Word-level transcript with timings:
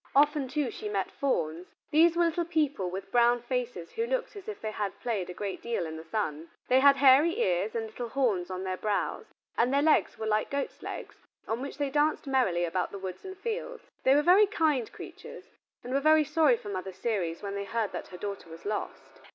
Often, 0.15 0.47
too, 0.47 0.71
she 0.71 0.89
met 0.89 1.11
fauns. 1.11 1.75
These 1.91 2.15
were 2.17 2.25
little 2.25 2.43
people 2.43 2.89
with 2.89 3.11
brown 3.11 3.43
faces 3.43 3.91
who 3.91 4.07
looked 4.07 4.35
as 4.35 4.47
if 4.47 4.59
they 4.59 4.71
had 4.71 4.99
played 4.99 5.29
a 5.29 5.33
great 5.35 5.61
deal 5.61 5.85
in 5.85 5.95
the 5.95 6.03
sun. 6.03 6.49
They 6.69 6.79
had 6.79 6.95
hairy 6.95 7.39
ears 7.39 7.75
and 7.75 7.85
little 7.85 8.09
horns 8.09 8.49
on 8.49 8.63
their 8.63 8.77
brows, 8.77 9.27
and 9.59 9.71
their 9.71 9.83
legs 9.83 10.17
were 10.17 10.25
like 10.25 10.49
goats' 10.49 10.81
legs 10.81 11.17
on 11.47 11.61
which 11.61 11.77
they 11.77 11.91
danced 11.91 12.25
merrily 12.25 12.63
about 12.65 12.89
the 12.89 12.97
woods 12.97 13.23
and 13.23 13.37
fields. 13.37 13.91
They 14.01 14.15
were 14.15 14.23
very 14.23 14.47
kind 14.47 14.91
creatures, 14.91 15.51
and 15.83 15.93
were 15.93 15.99
very 15.99 16.23
sorry 16.23 16.57
for 16.57 16.69
Mother 16.69 16.93
Ceres 16.93 17.43
when 17.43 17.53
they 17.53 17.65
heard 17.65 17.91
that 17.91 18.07
her 18.07 18.17
daughter 18.17 18.49
was 18.49 18.65
lost. 18.65 19.21